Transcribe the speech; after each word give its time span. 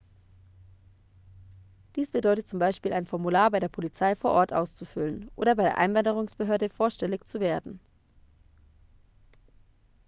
dies 1.95 2.09
bedeutet 2.11 2.47
zum 2.47 2.57
beispiel 2.57 2.91
ein 2.91 3.05
formular 3.05 3.51
bei 3.51 3.59
der 3.59 3.69
polizei 3.69 4.15
vor 4.15 4.31
ort 4.31 4.51
auszufüllen 4.51 5.29
oder 5.35 5.53
bei 5.55 5.61
der 5.61 5.77
einwanderungsbehörde 5.77 6.69
vorstellig 6.69 7.25
zu 7.27 7.39
werden 7.39 7.79